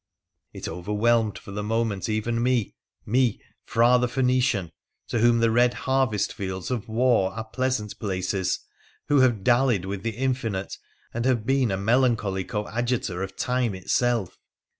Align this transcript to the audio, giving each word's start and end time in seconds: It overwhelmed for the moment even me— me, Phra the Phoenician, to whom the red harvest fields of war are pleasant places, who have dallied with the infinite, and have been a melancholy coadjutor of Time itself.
It 0.51 0.67
overwhelmed 0.67 1.37
for 1.37 1.51
the 1.51 1.61
moment 1.61 2.09
even 2.09 2.41
me— 2.41 2.73
me, 3.15 3.39
Phra 3.65 3.99
the 3.99 4.07
Phoenician, 4.07 4.71
to 5.09 5.19
whom 5.19 5.41
the 5.41 5.51
red 5.51 5.75
harvest 5.75 6.33
fields 6.33 6.71
of 6.71 6.87
war 6.89 7.31
are 7.33 7.43
pleasant 7.45 7.99
places, 7.99 8.61
who 9.09 9.19
have 9.19 9.43
dallied 9.43 9.85
with 9.85 10.01
the 10.01 10.17
infinite, 10.17 10.75
and 11.13 11.25
have 11.25 11.45
been 11.45 11.69
a 11.69 11.77
melancholy 11.77 12.43
coadjutor 12.43 13.21
of 13.21 13.35
Time 13.35 13.75
itself. 13.75 14.39